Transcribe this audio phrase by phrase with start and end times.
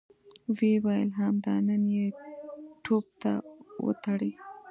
[0.55, 2.07] ويې ويل: همدا نن يې
[2.83, 3.33] توپ ته
[3.85, 4.31] وتړئ!